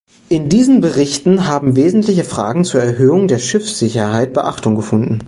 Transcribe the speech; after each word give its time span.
In 0.29 0.49
diesen 0.49 0.81
Berichten 0.81 1.45
haben 1.45 1.75
wesentliche 1.75 2.23
Fragen 2.23 2.63
zur 2.65 2.81
Erhöhung 2.81 3.27
der 3.27 3.37
Schiffssicherheit 3.37 4.33
Beachtung 4.33 4.75
gefunden. 4.75 5.19